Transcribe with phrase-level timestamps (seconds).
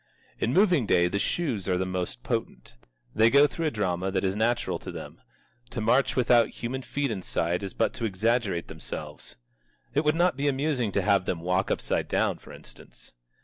[0.39, 2.73] In Moving Day the shoes are the most potent.
[3.13, 5.21] They go through a drama that is natural to them.
[5.69, 9.35] To march without human feet inside is but to exaggerate themselves.
[9.93, 13.13] It would not be amusing to have them walk upside down, for instance.